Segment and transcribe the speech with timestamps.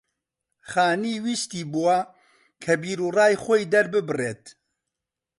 [0.69, 1.99] خانی ویستی بووە
[2.63, 4.43] کە بیرو ڕای خۆی دەرببڕێت